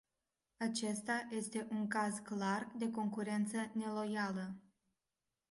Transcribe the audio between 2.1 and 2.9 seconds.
clar